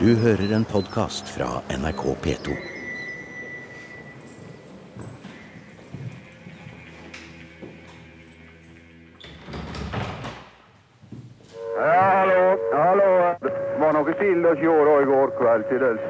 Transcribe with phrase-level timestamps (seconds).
[0.00, 2.54] Du hører en podkast fra NRK P2.
[11.76, 13.08] Ja, hallo, hallo.
[13.40, 16.04] Det var noe sild og sjå i går kveld til dels.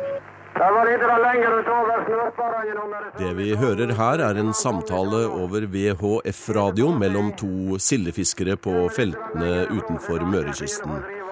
[3.21, 10.27] Det vi hører her er en samtale over VHF-radio mellom to sildefiskere på feltene utenfor
[10.27, 11.26] Mørekysten.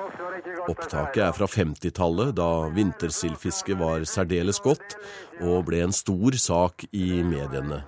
[0.65, 4.97] Opptaket er fra 50-tallet, da vintersildfisket var særdeles godt
[5.43, 7.83] og ble en stor sak i mediene.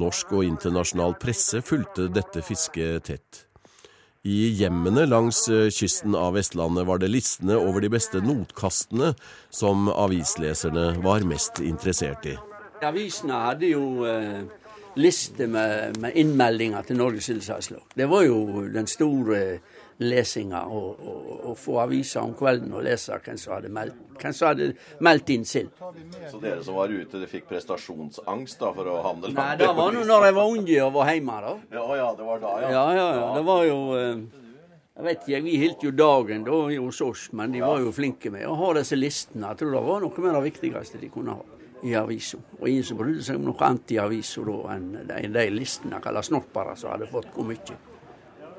[0.00, 3.42] Norsk og internasjonal presse fulgte dette fisket tett.
[4.22, 9.16] I hjemmene langs eh, kysten av Vestlandet var det listene over de beste notkastene
[9.50, 12.36] som avisleserne var mest interessert i.
[12.86, 14.44] Avisene hadde jo eh,
[15.02, 17.82] liste med, med innmeldinger til Norges Sildesalgslag.
[17.98, 19.42] Det var jo den store
[20.04, 24.36] lesinga og, og, og, få aviser om kvelden og lese hvem som hadde meldt, hvem
[24.36, 24.68] som hadde
[25.04, 25.70] meldt inn sild.
[26.30, 29.32] Så dere som var ute, det fikk prestasjonsangst da for å handle?
[29.36, 31.56] Nei, det var nå når jeg var unge og var hjemme, da.
[31.78, 32.70] Ja, ja, det var da, ja.
[32.76, 33.26] Ja, ja, ja.
[33.38, 34.12] Det var jo eh,
[34.92, 38.30] Jeg vet ikke, vi holdt jo dagen da hos oss, men de var jo flinke
[38.34, 39.50] med å ha disse listene.
[39.50, 42.38] Jeg tror det var noe med det viktigste de kunne ha i avisa.
[42.60, 46.22] Og ingen som brydde seg om noe annet i avisa da enn de, listene, kalla
[46.22, 47.78] snorpere, som hadde fått hvor mye.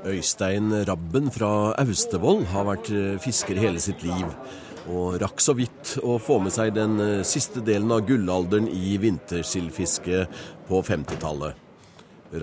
[0.04, 4.26] Øystein Rabben fra Austevoll har vært eh, fisker hele sitt liv,
[4.92, 8.98] og rakk så vidt å få med seg den eh, siste delen av gullalderen i
[9.00, 11.56] vintersildfisket på 50-tallet.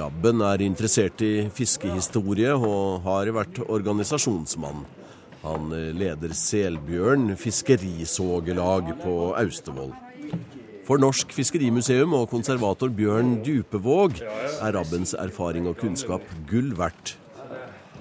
[0.00, 4.86] Rabben er interessert i fiskehistorie og har vært organisasjonsmann.
[5.44, 9.92] Han eh, leder Selbjørn fiskerisågelag på Austevoll.
[10.88, 17.20] For Norsk Fiskerimuseum og konservator Bjørn Dupevåg er Rabbens erfaring og kunnskap gull verdt.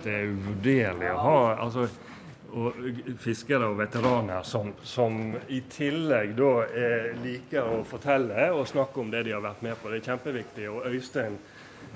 [0.04, 1.88] Det er uvurderlig å ha altså,
[2.50, 2.74] og
[3.22, 5.20] fiskere og veteraner som, som
[5.54, 9.78] i tillegg da er, liker å fortelle og snakke om det de har vært med
[9.80, 9.92] på.
[9.92, 10.70] Det er kjempeviktig.
[10.72, 11.38] Og Øystein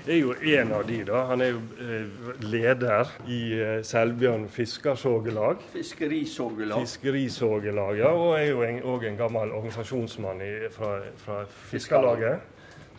[0.06, 1.00] er jo en av de.
[1.08, 1.24] da.
[1.30, 5.62] Han er jo eh, leder i eh, Selbjørn Fiskersågelag.
[5.72, 6.80] Fiskerisågelag.
[6.84, 12.50] Fiskerisågelag, ja, og er jo òg en, en, gammel organisasjonsmann i, fra, fra Fiskarlaget.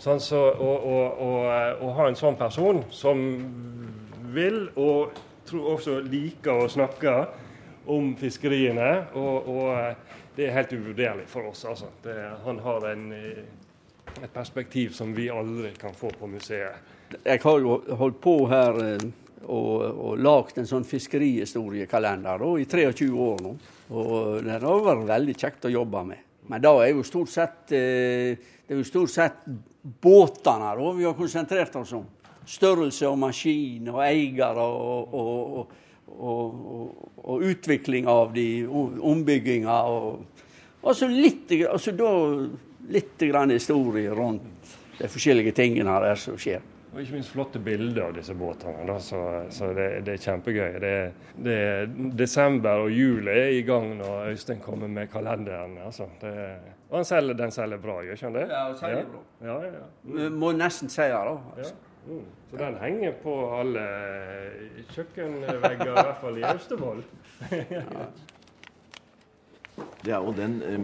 [0.01, 3.21] Sånn, så, og, og, og, og ha en sånn person som
[4.35, 5.15] vil, og
[5.45, 7.15] tror også liker å snakke
[7.91, 8.91] om fiskeriene.
[9.17, 11.65] Og, og eh, det er helt uvurderlig for oss.
[11.69, 11.91] Altså.
[12.03, 12.15] Det,
[12.45, 13.43] han har en, eh,
[14.21, 16.91] et perspektiv som vi aldri kan få på museet.
[17.21, 19.07] Jeg har jo holdt på her eh,
[19.45, 23.55] og, og lagd en sånn fiskerihistoriekalender i 23 år nå.
[23.93, 24.15] Og
[24.45, 26.23] det har vært veldig kjekt å jobbe med.
[26.49, 29.45] Men da er jo stort sett det er jo stort sett
[29.81, 32.05] båtene da, vi har konsentrert oss om
[32.45, 35.73] størrelse og maskin og eiere og, og,
[36.15, 39.79] og, og, utvikling av de, ombygginga.
[40.85, 42.11] Og så litt, altså da,
[42.93, 46.63] litt grann historie rundt de forskjellige tingene der som skjer.
[46.95, 48.85] Og ikke minst flotte bilder av disse båtene.
[48.87, 49.17] Da, så,
[49.51, 50.77] så det, det, er kjempegøy.
[50.79, 50.93] Det,
[51.43, 51.57] det,
[52.15, 55.75] desember og jul er i gang når Øystein kommer med kalenderen.
[55.83, 56.07] Altså.
[56.21, 56.31] Det,
[56.87, 58.45] og selger, den selger bra, gjør ikke han det?
[58.47, 59.25] Ja, den selger bra.
[59.43, 60.29] Ja, ja, ja.
[60.39, 61.35] Må nesten si det, da.
[61.57, 61.75] Altså.
[62.05, 62.25] Mm.
[62.51, 63.85] Så den henger på alle
[64.93, 67.03] kjøkkenvegger, i hvert fall i Austevoll.
[70.05, 70.83] Det er jo den eh,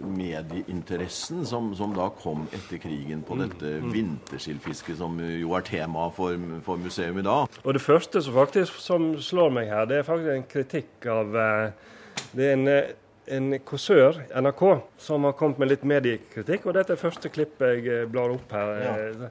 [0.00, 6.40] medieinteressen som, som, da kom etter krigen på dette vinterskildfisket, som jo er tema for,
[6.64, 7.60] for, museum i dag.
[7.62, 11.36] Og Det første som faktisk som slår meg her, det er faktisk en kritikk av
[11.36, 11.92] eh,
[12.32, 12.90] Det er en, eh,
[13.36, 14.64] en kåsør, NRK,
[14.98, 16.66] som har kommet med litt mediekritikk.
[16.66, 18.74] og Dette er første klippet jeg blar opp her.
[18.80, 19.30] Ja.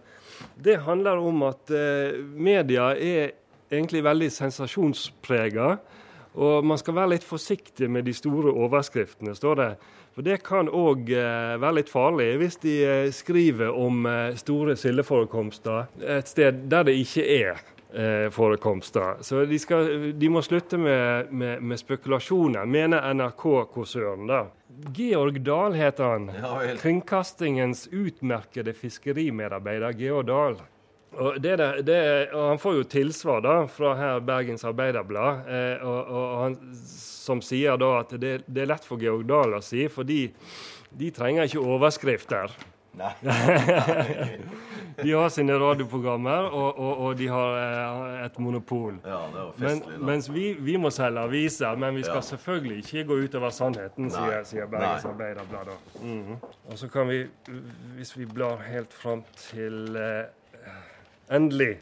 [0.56, 3.32] Det handler om at eh, media er
[3.72, 5.78] egentlig veldig sensasjonsprega.
[6.40, 9.70] Og man skal være litt forsiktig med de store overskriftene, står det.
[10.16, 14.08] For det kan òg eh, være litt farlig hvis de eh, skriver om
[14.40, 15.90] store sildeforekomster
[16.20, 17.62] et sted der det ikke er
[18.32, 19.18] forekomster.
[19.26, 24.28] Så de, skal, de, må slutte med, med, med spekulasjoner, mener NRK-konsern.
[24.30, 24.44] da.
[24.94, 26.28] Georg Dahl heter han.
[26.38, 30.60] Ja, Kringkastingens utmerkede fiskerimedarbeider Georg Dahl.
[31.18, 32.02] Og, det der, det,
[32.34, 37.42] og Han får jo tilsvar da fra her Bergens Arbeiderblad, eh, og, og han, som
[37.44, 40.28] sier da at det, det, er lett for Georg Dahl å si, fordi
[41.00, 42.54] de trenger ikke overskrifter.
[45.04, 48.94] de har sine radioprogrammer, og, og, og de har eh, et monopol.
[49.06, 52.28] Ja, det men, mens vi, vi, må selge aviser, men vi skal ja.
[52.32, 55.68] selvfølgelig ikke gå utover sannheten, sier, sier Bergens Arbeiderblad.
[56.02, 56.36] Mm -hmm.
[56.72, 57.28] Og så kan vi,
[57.96, 61.78] hvis vi blar helt fram til eh, endelig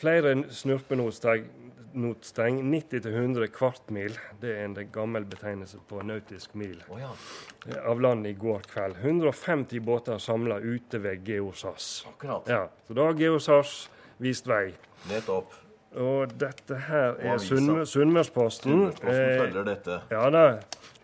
[0.00, 1.20] Flere snurpenos
[1.94, 4.14] nautinotsteng 90-100 kvartmil.
[4.40, 6.82] Det er en gammel betegnelse på nautisk mil.
[6.88, 7.10] oh, ja.
[7.86, 8.96] Av land i går kveld.
[9.02, 12.06] 150 båter samla ute ved Geosas.
[12.08, 12.48] Akkurat.
[12.48, 13.88] Ja, så da har Geosas
[14.18, 14.72] vist vei.
[15.08, 15.52] Nettopp.
[15.96, 17.38] Og dette her er.
[17.84, 20.00] Sunnmørsposten Eh, følger dette.
[20.10, 20.44] ja da.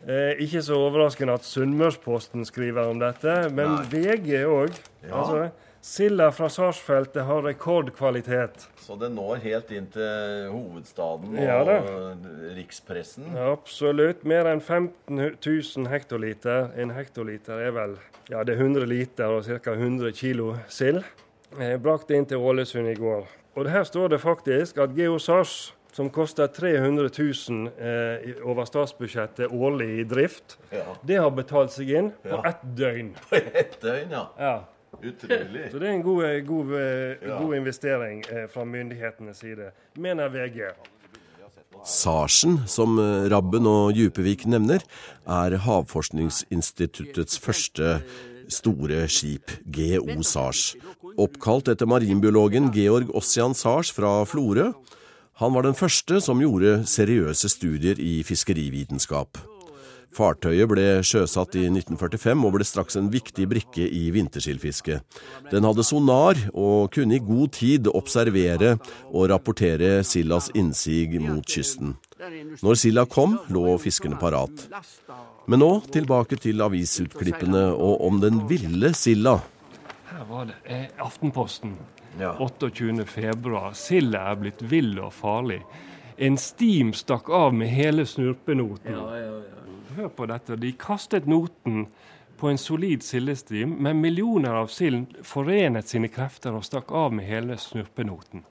[0.06, 3.84] Eh, ikke så overraskende at Sunnmørsposten skriver om dette, men Nei.
[3.90, 4.70] VG òg.
[5.02, 5.16] Ja.
[5.18, 5.50] Altså,
[5.86, 8.64] Silda fra Sarsfeltet har rekordkvalitet.
[8.82, 11.76] Så det når helt inn til hovedstaden og Ja da.
[12.56, 13.28] rikspressen.
[13.38, 14.24] Absolutt.
[14.26, 16.72] Mer enn 15 000 hektoliter.
[16.74, 17.94] En hektoliter er vel
[18.32, 19.76] ja, det er 100 liter og ca.
[19.78, 21.04] 100 kilo sild.
[21.54, 23.22] Eh, Brakte inn til Ålesund i går.
[23.54, 30.00] Og her står det faktisk at Geosars som koster 300 000 eh, over statsbudsjettet årlig
[30.02, 30.82] i drift, Ja.
[31.06, 32.42] det har betalt seg inn på Ja.
[32.50, 33.14] ett døgn.
[33.30, 34.26] På ett døgn, ja.
[34.38, 34.56] Ja.
[35.02, 35.70] Utrolig.
[35.70, 37.38] Så det er en god, eh, god, eh, Ja.
[37.43, 40.70] god investering eh, fra myndighetenes side, mener VG.
[41.84, 42.98] Sarsen, som
[43.31, 44.81] Rabben og Djupevik nevner,
[45.26, 48.02] er Havforskningsinstituttets første
[48.48, 50.75] store skip, GO Sars.
[51.19, 54.72] Oppkalt etter marinbiologen Georg Ossian Sars fra Florø.
[55.37, 59.38] Han var den første som gjorde seriøse studier i fiskerivitenskap.
[60.16, 65.02] Fartøyet ble sjøsatt i 1945 og ble straks en viktig brikke i vintersildfisket.
[65.50, 68.76] Den hadde sonar og kunne i god tid observere
[69.10, 71.96] og rapportere sildas innsig mot kysten.
[72.64, 74.68] Når silda kom, lå fiskerne parat.
[75.46, 79.38] Men nå tilbake til avisutklippene og om den ville silda.
[80.08, 81.76] Her var det eh, Aftenposten.
[82.18, 82.32] Ja.
[82.40, 83.04] 28.
[83.04, 83.74] februar.
[83.76, 85.60] Silda er blitt vill og farlig.
[86.16, 88.96] En stim stakk av med hele snurpenoten.
[89.96, 90.58] Hør på dette.
[90.60, 91.87] De kastet noten
[92.37, 97.25] på en solid sildestim, men millioner av sild forenet sine krefter og stakk av med
[97.25, 98.44] hele snurpenoten.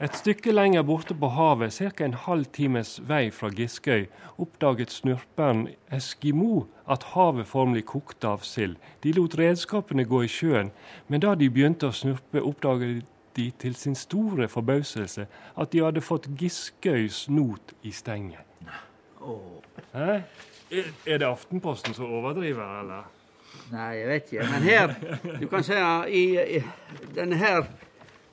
[0.00, 2.04] Et stykke lenger borte på havet, ca.
[2.04, 4.06] en halv times vei fra Giskøy,
[4.40, 8.76] oppdaget snurperen Eskimo at havet formelig kokte av sild.
[9.04, 10.72] De lot redskapene gå i sjøen,
[11.08, 13.04] men da de begynte å snurpe, oppdaget
[13.36, 18.44] de til sin store forbauselse at de hadde fått Giskøys not i stenget.
[19.92, 20.20] Hæ?
[21.06, 23.08] Er, det Aftenposten som overdriver, eller?
[23.72, 24.46] Nei, jeg vet ikke.
[24.52, 24.94] Men her,
[25.40, 25.78] du kan si
[26.08, 26.24] i,
[26.58, 26.60] i
[27.14, 27.64] denne her,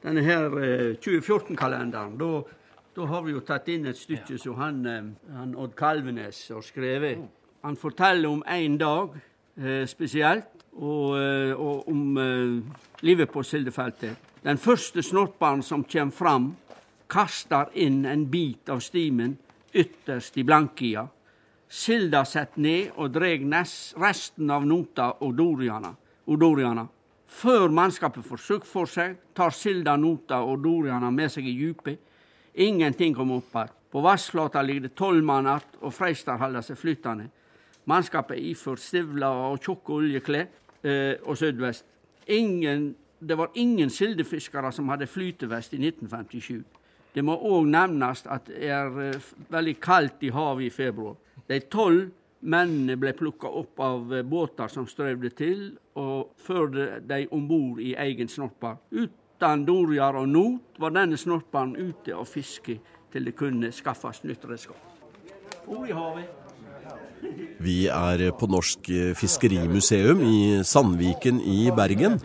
[0.04, 2.30] denne her eh, 2014-kalenderen, da,
[2.96, 6.62] da har vi jo tatt inn et stykke som han, eh, han Odd Kalvenes har
[6.62, 7.26] skrevet.
[7.66, 9.18] Han forteller om én dag
[9.58, 12.62] eh, spesielt, og, eh, og om eh,
[13.02, 14.16] livet på Sildefeltet.
[14.44, 16.56] Den første snorperen som kommer fram,
[17.10, 19.38] kaster inn en bit av stimen
[19.74, 21.08] ytterst i blankia.
[21.68, 23.44] Silda sett ned og dreg
[24.00, 26.88] resten av nota odoriana.
[27.28, 32.00] Før mannskapet får sukk for seg, tar silda nota og doriana med seg i djupet.
[32.56, 33.74] Ingenting kom opp her.
[33.92, 37.30] På vassflata ligger det tolv mann att, og Freistad holder seg flytende.
[37.86, 40.48] Mannskapet er iført stivler og tjukke oljeklær
[40.84, 41.86] eh, og sydvest.
[42.28, 46.64] Ingen, det var ingen sildefiskere som hadde flytevest i 1957.
[47.18, 51.16] Det må òg nevnes at det er eh, veldig kaldt i havet i februar.
[51.50, 52.12] De tolv
[52.46, 55.64] mennene ble plukka opp av eh, båter som strøvde til,
[55.98, 58.78] og førte de om bord i egen snorper.
[58.94, 62.78] Uten dorjar og not var denne snorperen ute og fiske
[63.10, 64.78] til det kunne skaffes nytt redskap.
[67.66, 72.22] Vi er på Norsk Fiskerimuseum i Sandviken i Bergen.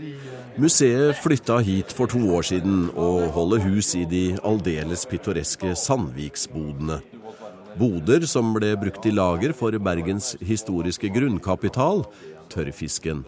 [0.61, 6.99] Museet flytta hit for to år siden og holder hus i de aldeles pittoreske Sandviksbodene.
[7.80, 12.04] Boder som ble brukt i lager for Bergens historiske grunnkapital,
[12.52, 13.25] tørrfisken.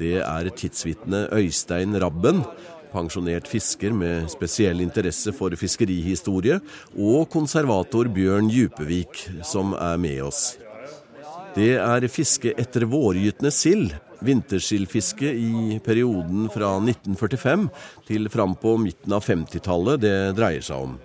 [0.00, 2.42] Det er tidsvitne Øystein Rabben,
[2.90, 6.58] pensjonert fisker med spesiell interesse for fiskerihistorie,
[6.98, 10.56] og konservator Bjørn Djupevik som er med oss.
[11.54, 13.92] Det er fiske etter vårgytende sild,
[14.26, 17.68] vintersildfiske i perioden fra 1945
[18.08, 21.00] til fram på midten av 50-tallet det dreier seg om.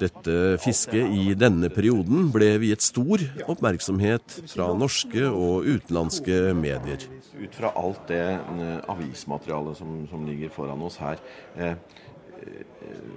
[0.00, 7.04] Dette fisket i denne perioden ble viet stor oppmerksomhet fra norske og utenlandske medier.
[7.38, 11.22] Ut fra alt det eh, avismaterialet som, som ligger foran oss her,
[11.54, 11.78] eh,
[12.42, 13.14] eh,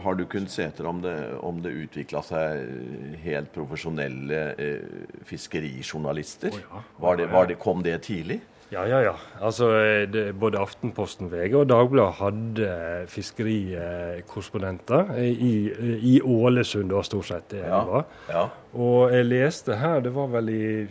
[0.00, 6.54] har du kunnet se etter om det, om det utvikla seg helt profesjonelle eh, fiskerijournalister?
[7.00, 8.40] Var det, var det, kom det tidlig?
[8.70, 9.14] Ja, ja, ja.
[9.42, 9.66] Altså,
[10.12, 12.68] det, både Aftenposten, VG og Dagbladet hadde
[13.10, 15.72] fiskerikorrespondenter i,
[16.12, 17.48] i Ålesund, da, stort sett.
[17.50, 17.80] det Ja.
[17.84, 18.04] var.
[18.28, 18.44] Ja.
[18.74, 20.86] Og jeg leste her, det var vel i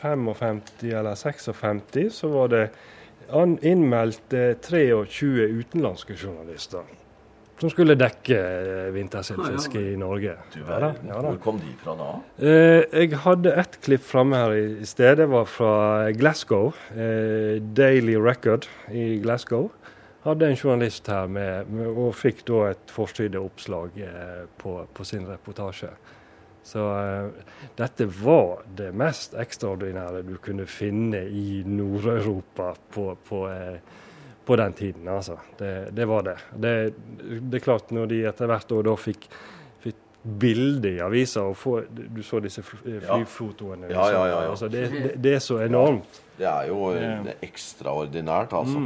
[0.00, 0.60] 55
[0.90, 2.64] eller 56, så var det
[3.62, 6.82] innmeldt eh, 23 utenlandske journalister.
[7.60, 9.80] Som skulle dekke eh, ja.
[9.80, 10.36] i Norge.
[10.54, 10.96] Du verden.
[11.08, 11.18] ja.
[11.20, 12.12] Hvor kom de fra da?
[12.40, 15.18] Eh, jeg hadde ett klipp framme her i i sted.
[15.20, 15.74] Det var fra
[16.16, 16.72] Glasgow.
[16.92, 19.68] Eh, Daily Record i Glasgow.
[20.24, 25.28] Hadde en journalist her med, med, og fikk da et forsideoppslag eh, på, på sin
[25.28, 25.92] reportasje.
[26.62, 33.80] Så eh, dette var det mest ekstraordinære du kunne finne i Nord-Europa på, på, eh,
[34.50, 35.38] på den tiden, altså.
[35.58, 36.36] Det, det var det.
[36.58, 36.74] det.
[37.46, 39.28] Det er klart, når de etter hvert år da fikk,
[40.20, 43.14] bilde i avisa, og få, du så disse Ja.
[43.14, 44.50] flyfotoene Ja, ja, ja, ja.
[44.50, 46.18] Altså, det, det, det er så enormt.
[46.36, 48.82] Det er jo eh, ekstraordinært, altså.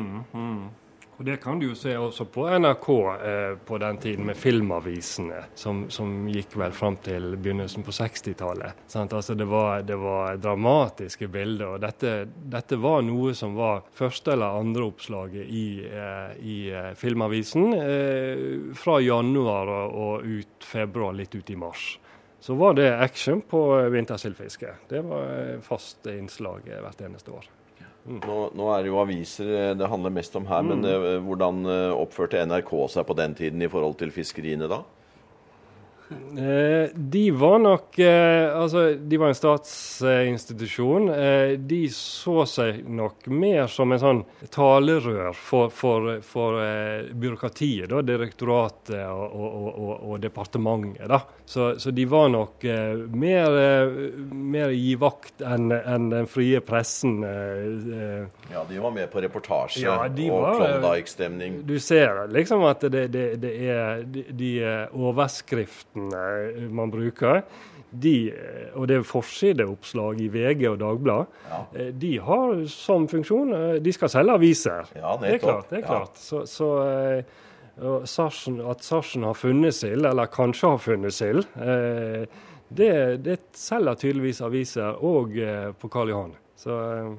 [1.16, 5.44] Og Det kan du jo se også på NRK eh, på den tiden, med filmavisene,
[5.54, 8.82] som, som gikk vel fram til begynnelsen på 60-tallet.
[9.04, 9.46] Altså det,
[9.86, 11.76] det var dramatiske bilder.
[11.76, 16.92] og dette, dette var noe som var første eller andre oppslaget i, eh, i eh,
[16.98, 21.92] filmavisen eh, fra januar og, ut februar, litt ut i mars.
[22.42, 24.74] Så var det action på eh, vintersildfiske.
[24.90, 27.46] Det var eh, fast innslag hvert eneste år.
[28.04, 31.62] Nå, nå er det jo aviser eh, det handler mest om her, men eh, hvordan
[31.64, 34.82] eh, oppførte NRK seg på den tiden i forhold til fiskeriene da?
[36.10, 41.08] Eh, de var nok eh, Altså, de var en statsinstitusjon.
[41.08, 46.60] Eh, de så seg nok mer som en sånn talerør for, for, for
[47.16, 51.08] byråkratiet, da, direktoratet og, og, og, og, departementet.
[51.10, 51.22] da.
[51.46, 52.64] Så, så de var nok
[53.12, 53.56] mer,
[54.32, 57.18] mer i vakt enn en den frie pressen.
[58.52, 61.60] Ja, de var med på reportasje Ja, og Klondyke-stemning.
[61.68, 64.86] Du ser liksom at det, det, det er de, de eh,
[65.94, 67.42] overskriftene man bruker,
[67.94, 71.60] de, eh, og det er forsideoppslag i VG og Dagbladet, Ja.
[71.78, 74.84] eh, de har som funksjon eh, De skal selge aviser.
[74.96, 75.40] Ja, det er nettopp.
[75.40, 75.68] klart.
[75.70, 76.06] det er Ja.
[76.14, 77.24] Så, så eh,
[78.04, 82.26] Sarsen, at Sarsen har funnet sild, eller kanskje har funnet sild, eh,
[82.74, 86.32] det, det selger tydeligvis aviser òg eh, på Karl Johan.
[86.56, 87.14] Så eh,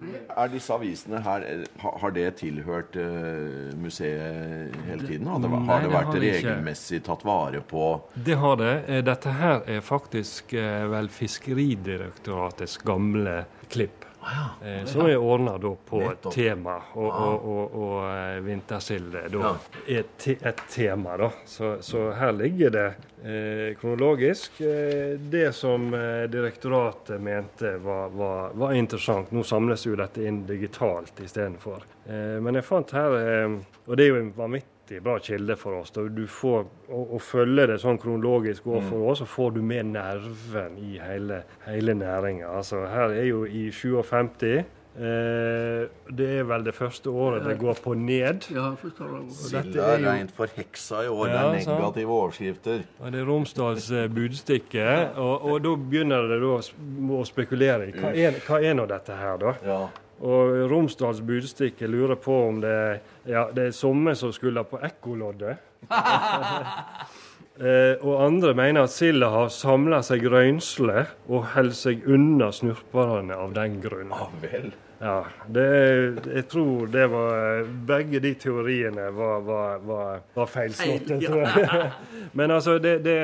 [0.00, 1.64] Er disse avisene her, eh,
[2.00, 5.26] har det tilhørt eh, museet hele tiden?
[5.28, 7.86] Har det, har det vært regelmessig tatt vare på?
[8.14, 8.74] Det har det.
[8.88, 14.06] Eh, Dette her er faktisk vel Fiskeridirektoratets gamle klipp.
[14.64, 16.34] Eh, Som er ordna på Nettopp.
[16.34, 19.54] tema, og, og, og, og eh, vintersild er da
[19.88, 21.16] er te, et tema.
[21.16, 21.30] da.
[21.46, 22.86] Så, så her ligger det
[23.24, 29.30] eh, kronologisk eh, det som eh, direktoratet mente var, var, var interessant.
[29.32, 31.82] Nå samles jo dette inn digitalt istedenfor.
[32.06, 35.78] Eh, men jeg fant her, eh, og det er jo en vanvittig bra kilde for
[35.78, 35.94] oss.
[35.94, 39.62] Da du får, å, å følge det sånn kronologisk år for år, så får du
[39.62, 42.50] med nerven i hele, hele næringa.
[42.58, 44.64] Altså, her er jo i 57.
[44.90, 48.48] Eh, det er vel det første året det går på ned.
[48.50, 48.72] Ja.
[49.30, 51.30] Silda er rent forheksa i år.
[51.30, 52.82] Ja, det er negative overskrifter.
[52.98, 54.88] Og det er Romsdals eh, budstikke.
[55.14, 58.86] Og, og da begynner det da å å spekulere i hva er, hva er nå
[58.90, 59.54] dette her, da?
[59.66, 59.80] Ja.
[60.20, 65.56] Og Romsdals budstikke lurer på om det, ja, det er somme som skulle på ekkoloddet.
[67.64, 73.40] eh, og andre mener at silda har samla seg røynsle og holder seg unna snurperne
[73.40, 74.12] av den grunn.
[74.12, 74.72] Ja vel.
[75.00, 75.68] Ja, det,
[76.28, 81.86] jeg tror det var Begge de teoriene var, var, var, var feilslåtte, tror jeg.
[82.36, 83.16] Men altså, det, det,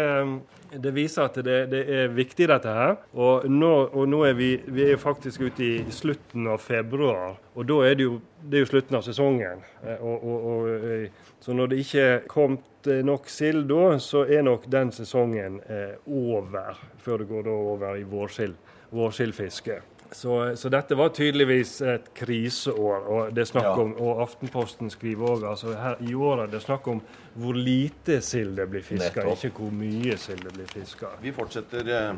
[0.72, 2.94] det viser at det, det er viktig, dette her.
[3.14, 7.68] Og nå, og nå er vi, vi er faktisk ute i slutten av februar, og
[7.68, 9.64] da er det jo, det er jo slutten av sesongen.
[9.82, 11.08] Eh, Og, og, eh,
[11.40, 15.60] så når det ikke er kommet eh, nok sild da, så er nok den sesongen
[16.06, 18.56] over, før det går da over i vårsild,
[18.94, 19.80] vårsildfiske.
[20.12, 23.06] Så, så dette var tydeligvis et kriseår.
[23.08, 23.72] Og det er Ja.
[23.72, 27.00] om, og Aftenposten skriver òg altså her i år er det snakk om
[27.36, 31.06] hvor lite sild det blir fiska, ikke hvor mye sild det blir fiska.
[31.22, 32.14] Vi fortsetter eh,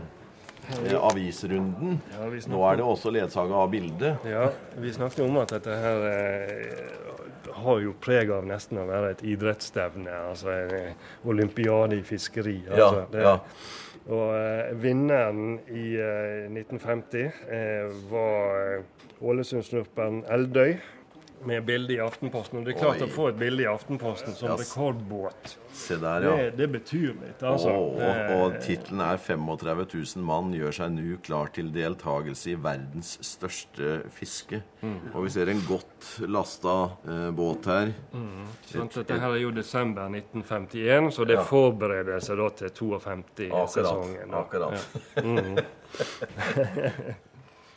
[0.86, 2.00] eh, avisrunden.
[2.12, 4.16] Ja, Nå er det også ledsaga av bilde.
[4.24, 6.98] Ja, vi snakket om at dette her eh,
[7.58, 10.14] har jo preg av nesten å være et idrettsstevne.
[10.30, 12.60] Altså en eh, olympiade i fiskeri.
[12.70, 13.36] Altså, det, ja.
[14.08, 18.84] Og eh, vinneren i eh, 1950 eh, var
[19.20, 20.78] Ålesundsnurpen Eldøy.
[21.46, 22.58] Med bilde i Aftenposten.
[22.58, 23.06] Og det er klart Oi.
[23.06, 24.60] å få et bilde i Aftenposten som yes.
[24.74, 26.50] rekordbåt, Se der, ja.
[26.50, 27.70] det betyr litt, altså.
[27.70, 32.54] og Det- og tittelen er 35 000 mann gjør seg nå klar til deltakelse i
[32.56, 34.62] verdens største fiske.
[34.82, 34.98] Mm.
[35.14, 37.92] Og vi ser en godt lasta eh, båt her.
[38.66, 41.40] Sånn, at dette her er jo desember 1951, så det Ja.
[41.40, 44.34] er forberedelser da til 52-sesongen.
[44.34, 44.72] Akkurat.
[45.16, 45.64] akkurat.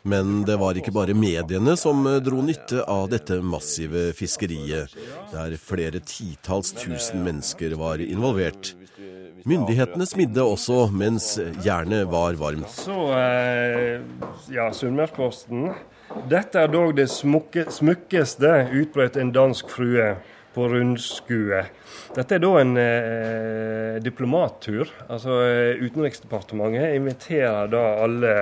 [0.03, 4.95] Men det var ikke bare mediene som eh, dro nytte av dette massive fiskeriet,
[5.33, 8.73] der flere titalls tusen mennesker var involvert.
[9.45, 12.69] Myndighetene smidde også mens jernet var varmt.
[12.69, 14.01] Så, eh,
[14.53, 15.71] ja, Sunnmørsposten.
[16.29, 20.11] Dette er dog det smukke, smukkeste, utbrøt en dansk frue
[20.53, 21.63] på rundskue.
[22.15, 24.91] Dette er da en eh, diplomattur.
[25.07, 28.35] Altså eh, Utenriksdepartementet inviterer da alle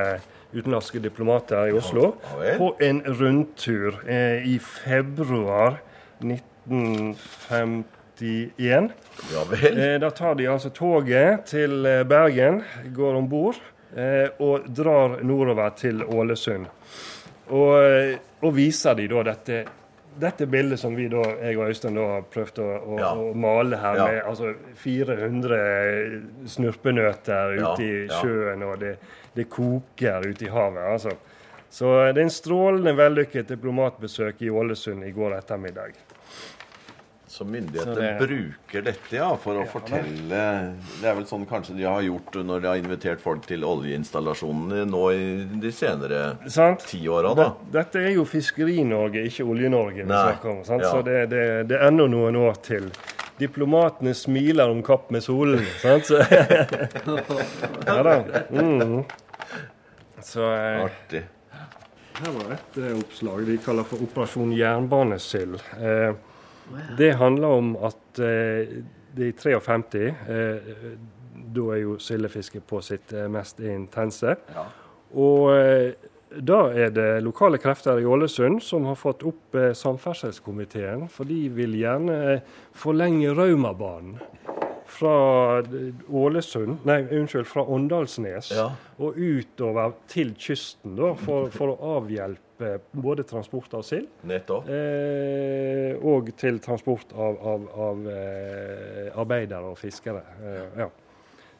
[0.53, 2.13] utenlandske diplomater i Oslo
[2.58, 5.74] på en rundtur eh, i februar
[6.20, 8.89] 1951.
[9.34, 9.79] Ja vel.
[9.79, 12.62] Eh, da tar de altså toget til eh, Bergen,
[12.96, 13.56] går om bord
[13.96, 16.65] eh, og drar nordover til Ålesund.
[17.50, 19.63] Og, eh, og viser de da dette,
[20.20, 23.10] dette bildet som vi da, jeg og Øystein da har prøvd å, å, Ja.
[23.15, 24.06] å male her, Ja.
[24.10, 28.94] med altså 400 snurpenøtter Ja, ute i sjøen, og det,
[29.39, 30.86] det koker ute i havet.
[30.93, 31.15] altså.
[31.69, 35.98] Så det er en strålende vellykket diplomatbesøk i Ålesund i går ettermiddag.
[37.29, 40.39] Så myndighetene Så det- bruker dette ja, for å fortelle
[41.00, 44.81] Det er vel sånn kanskje de har gjort når de har invitert folk til oljeinstallasjonene
[44.89, 46.24] nå i de senere
[46.88, 47.43] tiåra, da.
[47.53, 50.63] Det- Dette er jo Fiskeri-Norge, ikke Olje-Norge vi snakker om.
[50.81, 50.89] Ja.
[50.91, 52.89] Så det, det, det er ennå noen år til.
[53.39, 55.63] Diplomatene smiler om kapp med solen.
[55.79, 56.10] Sant?
[56.10, 56.17] Så,
[57.88, 58.17] ja da.
[58.51, 59.05] Mm.
[60.26, 61.22] Så eh, Artig.
[62.20, 65.60] her var et eh, oppslag de kaller for Operasjon jernbanesild.
[65.80, 66.12] Eh,
[66.98, 68.76] det handler om at eh,
[69.16, 70.76] det i 53 eh,
[71.50, 74.36] Da er jo sildefisket på sitt eh, mest intense.
[75.18, 75.94] Og eh,
[76.30, 81.40] da er det lokale krefter i Ålesund som har fått opp eh, samferdselskomiteen, for de
[81.58, 82.44] vil gjerne eh,
[82.78, 84.20] forlenge Raumabanen
[84.89, 85.13] fra
[86.10, 88.67] Ålesund, nei, unnskyld, fra Åndalsnes Ja.
[88.98, 94.10] og utover til kysten, da, for, for å avhjelpe både transport av sild
[94.67, 100.24] eh, og til transport av, av, av eh, arbeidere og fiskere.
[100.43, 100.89] Eh, ja.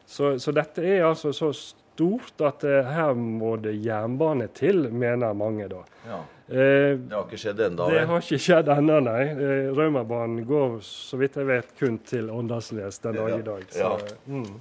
[0.04, 5.32] så, så dette er altså så stort at eh, her må det jernbane til, mener
[5.36, 5.80] mange da.
[6.08, 6.20] Ja.
[6.50, 7.90] Eh, Det har ikke skjedd ennå.
[7.90, 9.22] det har ikke skjedd ennå, nei.
[9.30, 13.64] Eh, Raumabanen går så vidt jeg vet kun til Åndalsnes den dag i dag.
[13.70, 13.92] Så,
[14.26, 14.60] mm.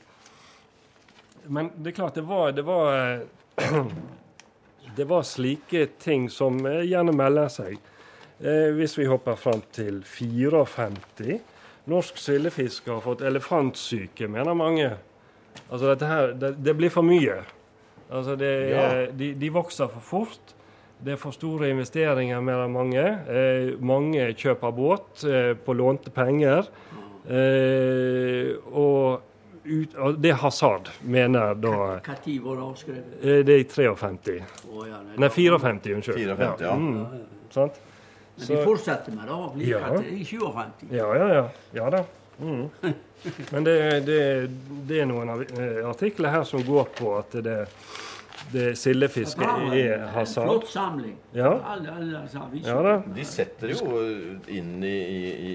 [1.47, 3.21] Men det er klart, det var, det var
[4.95, 7.77] Det var slike ting som eh, gjerne melder seg.
[8.39, 11.39] Eh, hvis vi hopper fram til 54.
[11.89, 14.91] Norsk sildefisk har fått elefantsyke, mener mange.
[15.69, 17.41] Altså dette her, det, det blir for mye.
[18.09, 18.85] Altså det, ja.
[19.11, 20.53] de, de vokser for fort.
[20.99, 23.03] Det er for store investeringer, mellom mange.
[23.31, 26.67] Eh, mange kjøper båt eh, på lånte penger.
[27.29, 29.21] Eh, og,
[29.63, 33.13] ut, og det er hasard, mener da Når var det avskrevet?
[33.21, 34.39] eh, Det er i 53.
[34.73, 36.17] Oh, ja, nei, Nei, 54, unnskyld.
[36.35, 36.75] 54, ja.
[36.75, 37.79] Mm, sant?
[38.39, 40.01] Men de fortsetter med det like Ja.
[40.01, 40.91] i 57.
[40.95, 41.45] Ja, ja, ja.
[41.73, 42.03] ja da.
[42.39, 42.69] Mm.
[43.51, 43.75] Men det,
[44.07, 44.19] det,
[44.87, 47.57] det er noen eh, artikler her som går på at det,
[48.53, 50.47] det sildefiske er hasard.
[50.49, 51.15] Flott samling.
[51.35, 51.51] Ja.
[51.73, 52.67] Alle, alle disse.
[52.69, 52.93] Ja da.
[53.15, 53.99] De setter jo
[54.49, 54.93] inn i,
[55.49, 55.53] i,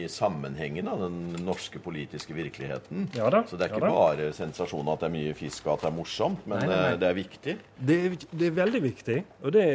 [0.00, 3.08] i, sammenhengen av den norske politiske virkeligheten.
[3.16, 5.74] Ja da, Så det er ikke ja bare sensasjonen at det er mye fisk og
[5.76, 6.92] at det er morsomt, men Nei, nei, nei.
[6.94, 7.56] eh, det er viktig.
[7.78, 9.18] Det, er- det er veldig viktig.
[9.42, 9.66] Og det,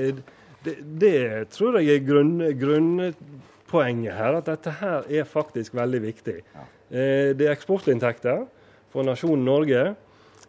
[0.66, 1.16] det, det
[1.56, 4.40] tror jeg er grunn, grunnpoenget her.
[4.42, 6.40] At dette her er faktisk veldig viktig.
[6.56, 6.66] Ja.
[7.36, 8.46] det er eksportinntekter
[8.94, 9.96] for nasjonen Norge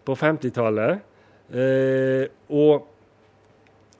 [0.07, 1.01] på 50-tallet.
[1.49, 2.89] Eh, og,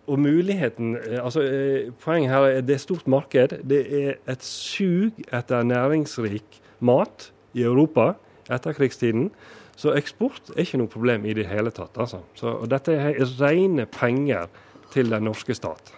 [0.07, 3.59] og muligheten eh, altså eh, Poenget her er det er stort marked.
[3.65, 8.13] Det er et sug etter næringsrik mat i Europa
[8.53, 9.31] etter krigstiden.
[9.79, 11.97] Så eksport er ikke noe problem i det hele tatt.
[11.97, 12.21] Altså.
[12.35, 14.49] Så, og dette er rene penger
[14.93, 15.93] til den norske stat.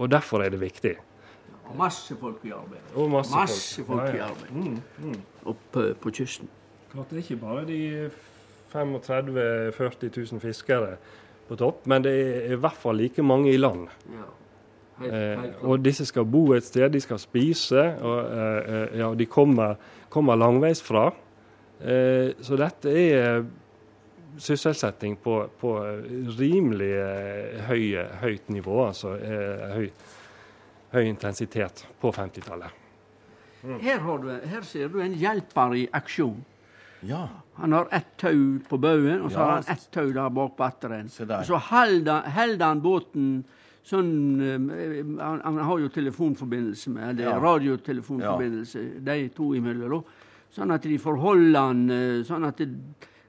[0.00, 0.94] Og derfor er det viktig.
[1.64, 2.80] Og Masse folk i arbeid.
[2.94, 4.30] Og masse, Masse folk i Ja, ja.
[4.30, 5.18] arbeid.
[5.44, 6.48] Oppe på kysten.
[6.92, 8.10] Klart det er ikke bare de
[8.74, 10.96] 35 000-40 000 fiskere
[11.48, 13.86] på topp, men det er i hvert fall like mange i land.
[14.12, 14.30] Ja.
[14.98, 18.74] Helt, Eh, helt eh, og disse skal bo et sted, de skal spise, og eh,
[18.74, 19.74] eh, ja, de kommer,
[20.08, 21.08] kommer langveis fra.
[21.80, 23.44] Eh, så dette er
[24.38, 25.74] sysselsetting på, på
[26.38, 29.16] rimelig eh, høye, høyt nivå, altså
[29.74, 29.90] høy,
[30.94, 32.80] høy intensitet på 50-tallet.
[33.80, 34.02] Her,
[34.44, 36.42] her ser du en hjelper i aksjon.
[37.06, 37.28] Ja.
[37.54, 40.56] Han har ett tau på baugen, og så Ja, har han ett tau der bak
[40.56, 41.06] på etteren.
[41.06, 43.44] Og så holder han båten
[43.84, 47.38] sånn eh, han, han har jo telefonforbindelse med eller Ja.
[47.38, 50.04] radiotelefonforbindelse, de to imellom.
[50.54, 52.68] Sånn at de får holde han eh, Sånn at de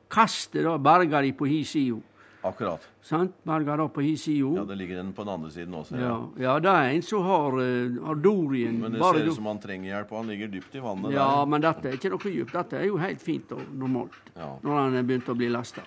[0.10, 2.02] kaster da berger de på hi side.
[2.46, 2.84] Akkurat.
[3.02, 3.34] Sant?
[3.44, 4.52] Berga da på hi sida.
[4.60, 5.98] Ja, det ligger en på den andre siden også.
[5.98, 9.36] Ja, ja, det er en som har, eh, har dorien Men det bare ser ut
[9.40, 11.16] som han trenger hjelp, og han ligger dypt i vannet.
[11.16, 11.46] Ja, der.
[11.50, 12.54] men dette er ikke noe dypt.
[12.54, 14.52] Dette er jo helt fint og normalt Ja.
[14.62, 15.82] når han er begynt å bli lasta.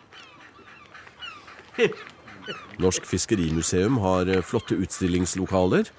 [2.83, 5.91] Norsk Fiskerimuseum har eh, flotte utstillingslokaler.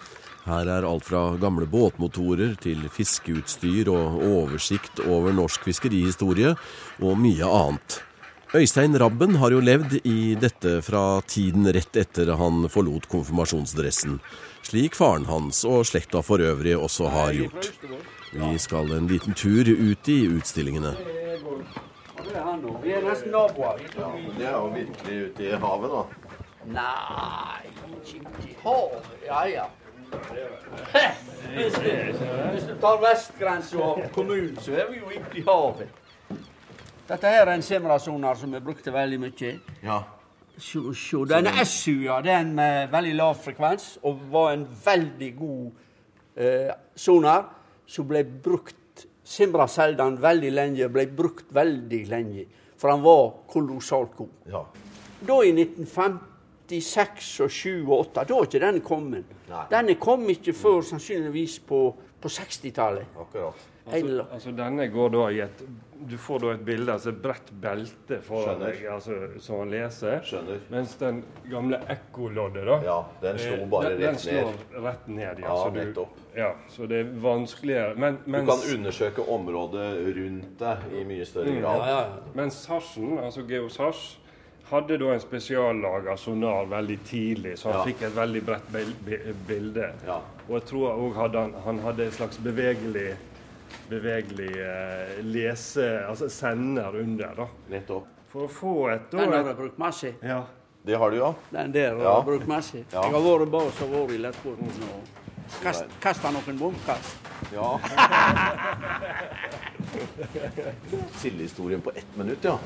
[0.49, 6.55] Her er alt fra gamle båtmotorer til fiskeutstyr og oversikt over norsk fiskerihistorie
[6.99, 8.01] og mye annet.
[8.53, 14.15] Øystein Rabben har jo levd i dette fra tiden rett etter han forlot konfirmasjonsdressen,
[14.65, 17.69] slik faren hans og slekta for øvrig også har gjort.
[18.33, 20.95] Vi skal en liten tur ut i utstillingene.
[22.81, 23.85] Vi er nesten naboer.
[23.85, 26.33] Det er jo virkelig ute i havet, da.
[26.73, 27.69] Nei,
[28.01, 29.13] ikke i havet.
[29.29, 29.69] Ja, ja.
[31.53, 35.99] Hvis du, tar vestgrensa av kommunen, så er vi jo ute i havet.
[37.09, 39.53] Dette her er en simrasonar som vi brukte veldig mye.
[39.81, 39.95] Ja.
[40.59, 41.23] Sjå, sjå.
[41.25, 42.19] Den er SU, ja.
[42.21, 45.71] Den med veldig lav frekvens, og var en veldig god
[46.37, 47.47] eh, sonar
[47.89, 48.75] som ble brukt
[49.29, 52.45] Simra Seldan veldig lenge, ble brukt veldig lenge.
[52.77, 54.35] For han var kolossalt god.
[54.51, 54.63] ja.
[55.19, 59.33] Da i 1956 og 7 og 8, da er ikke den kommet.
[59.71, 61.79] Denne kom ikke før sannsynligvis på,
[62.21, 63.17] på 60-tallet.
[63.19, 63.65] Akkurat.
[63.93, 65.63] Altså, altså denne går da i et
[66.09, 70.21] Du får da et bilde, altså et bredt belte foran deg, altså, som han leser.
[70.23, 70.61] Skjønner.
[70.71, 71.17] Mens den
[71.51, 74.53] gamle ekkoloddet, da Ja, den slo eh, bare den, rett den ned.
[74.71, 75.39] slår rett ned.
[75.43, 77.95] Ja, så du- Ja, så det er vanskeligere.
[77.97, 81.77] Men, Du kan undersøke området rundt deg i mye større grad.
[81.87, 82.05] Ja, ja.
[82.33, 84.17] mens Sarsen, altså Geosars,
[84.71, 87.83] hadde da en spesiallaga sonar veldig tidlig, så han Ja.
[87.85, 89.91] fikk et veldig bredt bilde.
[90.07, 90.21] Ja.
[90.47, 93.15] Og jeg tror òg han, han hadde en slags bevegelig
[93.89, 95.89] bevegelig eh, lese...
[96.07, 97.47] Altså sender under, da.
[97.69, 98.07] Nettopp.
[98.29, 100.13] For å få et da, Den har jeg brukt masse.
[100.21, 100.41] ja.
[100.85, 101.33] Det har du, ja.
[101.51, 102.13] Den der har Ja.
[102.17, 102.77] jeg brukt masse.
[102.93, 103.01] Ja.
[103.03, 105.09] Jeg har vært bas og vært i lettbåten og
[105.63, 107.17] kast, kasta noen bomkast.
[107.53, 107.79] ja.
[111.17, 112.57] Sildehistorien på ett minutt, ja.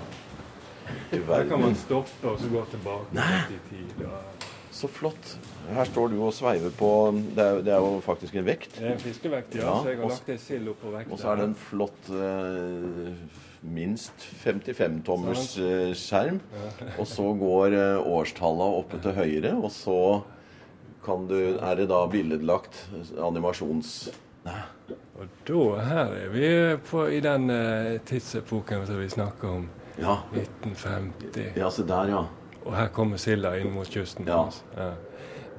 [1.12, 3.42] Du Her kan man stoppe og så gå tilbake Nei.
[3.48, 4.06] til tid.
[4.06, 4.43] Og...
[4.74, 5.36] Så flott.
[5.70, 8.74] Her står du og sveiver på Det er, det er jo faktisk en vekt.
[8.80, 11.14] Det er en fiskevekt, ja, Ja, så jeg har lagt ei sild oppå vekta.
[11.14, 16.42] Og så er det en flott eh, minst 55-tommers eh, skjerm.
[16.98, 20.00] Og så går eh, årstallene oppe til høyre, og så
[21.06, 22.86] kan du, er det da billedlagt
[23.20, 23.96] animasjons...
[24.44, 26.48] Og da, her er vi
[26.90, 29.68] på, i den eh, tidsepoken som vi snakker om.
[30.02, 31.54] Ja, 1950.
[31.62, 32.24] ja se der, ja.
[32.63, 34.28] Og her kommer silda inn mot kysten.
[34.30, 34.45] Ja.
[34.78, 34.93] Ja.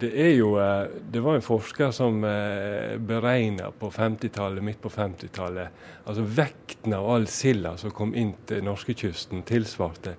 [0.01, 4.91] Det er jo eh, Det var en forsker som eh, beregna på 50-tallet, midt på
[4.91, 5.69] 50-tallet
[6.05, 10.17] Altså vekten av all silda som kom inn til norskekysten, tilsvarte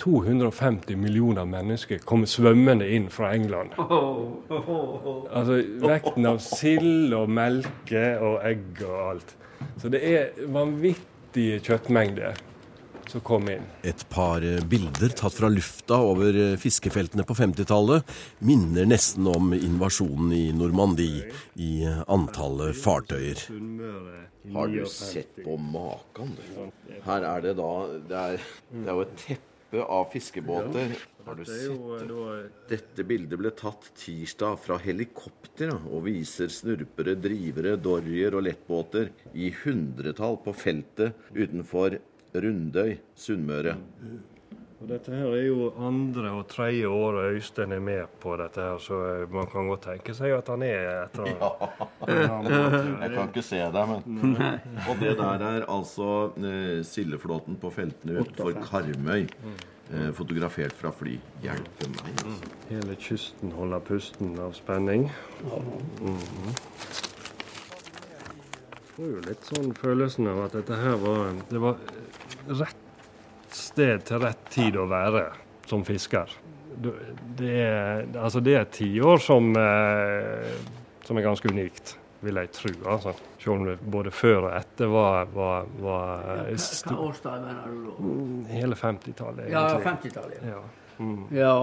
[0.00, 3.74] 250 millioner mennesker kom svømmende inn fra England.
[5.28, 9.34] Altså vekten av sild og melke og egg og alt.
[9.76, 12.40] Så det er vanvittige kjøttmengder
[13.10, 13.66] som kom inn.
[13.86, 19.52] Et par eh, bilder tatt fra lufta over eh, fiskefeltene på 50-tallet minner nesten om
[19.56, 21.26] invasjonen i Normandie
[21.58, 23.46] i eh, antallet fartøyer.
[24.54, 26.36] Har du sett på maken?
[27.04, 27.70] Her er det da
[28.08, 30.94] Det er, det er jo et teppe av fiskebåter.
[31.26, 38.38] Har du sett Dette bildet ble tatt tirsdag fra helikopter og viser snurpere, drivere, dorrier
[38.38, 41.98] og lettbåter i hundretall på feltet utenfor
[42.34, 43.76] Rundøy, Sunnmøre.
[44.80, 48.78] Og dette her er jo andre og tredje året Øystein er med på dette her,
[48.80, 51.28] så eh, man kan godt tenke seg at han er etter
[52.08, 54.38] Jeg kan ikke se deg, men
[54.88, 56.08] Og det der er altså
[56.40, 59.26] eh, sildeflåten på feltene utenfor Karmøy.
[59.90, 61.18] Eh, fotografert fra fly.
[61.44, 62.50] Hjelpe meg, altså.
[62.70, 65.10] Hele kysten holder pusten av spenning.
[66.00, 67.09] Mhm.
[69.00, 71.78] Får jo litt sånn følelsen av at dette her var Det var
[72.60, 75.22] rett sted til rett tid å være
[75.70, 76.28] som fisker.
[77.38, 80.52] Det er, altså det er et tiår som, eh,
[81.06, 82.72] som er ganske unikt, vil jeg tro.
[82.92, 83.14] Altså.
[83.40, 87.08] Selv om det både før og etter var, var, var eh, Hva sto-
[87.40, 88.52] mener du da?
[88.52, 90.44] hele 50-tallet, Ja, 50-tallet.
[90.46, 90.60] Ja.
[91.00, 91.24] Mm.
[91.32, 91.56] Ja.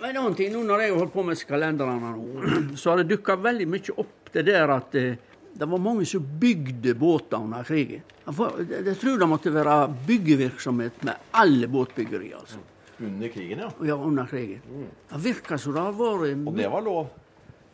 [0.00, 3.02] Men en annen ting, nå når jeg har holdt på med kalenderne nå, så har
[3.02, 5.18] det dukka veldig mye opp det der at eh,
[5.54, 8.02] det var mange som bygde båter under krigen.
[8.24, 12.36] Jeg, tror det måtte være byggevirksomhet med alle båtbyggerier.
[12.38, 12.58] altså.
[13.02, 13.70] Under krigen, ja.
[13.86, 14.62] Ja, under krigen.
[15.10, 17.10] Det virka som det har vært Og det var lov.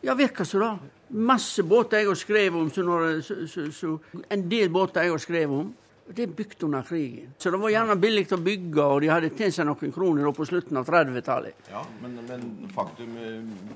[0.01, 0.71] Ja, virka som det.
[1.09, 2.71] Masse båter jeg har skrevet om.
[2.71, 5.71] Så når, så, så, så, en del båter jeg har skrevet om.
[6.15, 7.33] Det er bygd under krigen.
[7.37, 10.47] Så det var gjerne billig å bygge, og de hadde tjent seg noen kroner på
[10.49, 11.69] slutten av 30-tallet.
[11.69, 13.35] Ja, men, men, faktum eh,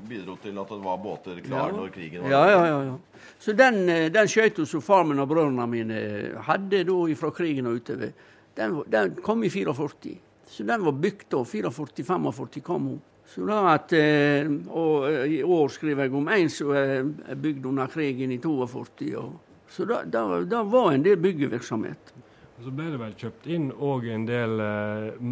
[0.10, 1.78] bidro til at det var båter klare ja.
[1.78, 3.28] når krigen var ja, ja, ja, ja.
[3.38, 6.00] Så den, eh, den skøyta som far min og brødrene mine
[6.48, 8.16] hadde da fra krigen og utover,
[8.58, 10.18] den, den kom i 44.
[10.50, 11.44] Så den var bygd da.
[11.54, 13.00] 44-45 kom hun.
[13.30, 17.94] Så da at, eh, og I år skriver jeg om en som er bygd under
[17.94, 19.14] krigen i 42.
[19.22, 19.38] Og,
[19.70, 22.14] så da, da, da var en del byggevirksomhet.
[22.54, 25.32] Og så ble det vel kjøpt inn òg en del eh,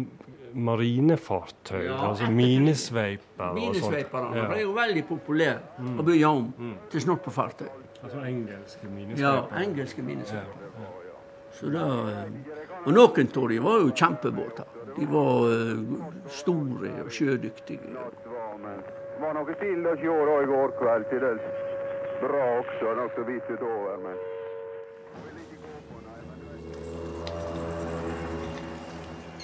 [0.52, 4.48] marinefartøy, ja, altså minesveiper Minesveiperne ja.
[4.50, 5.94] ble jo veldig populære mm.
[6.02, 6.74] å bygge om mm.
[6.92, 7.70] til snorpefartøy.
[8.02, 9.22] Altså engelske minesveiper?
[9.22, 10.66] Ja, engelske minesveiper.
[10.82, 10.90] Ja,
[11.52, 14.78] så da, eh, og noen av dem var jo kjempebåter.
[14.96, 17.92] De var uh, store og sjødyktige.
[17.92, 21.08] Det var noe stille og sjø i går kveld.
[21.12, 21.46] Til dels
[22.20, 24.00] bra også, nokså vidt utover.
[24.04, 24.41] men...